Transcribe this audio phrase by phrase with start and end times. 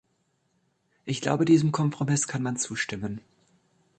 [1.05, 3.21] Ich glaube, diesem Kompromiss kann man zustimmen.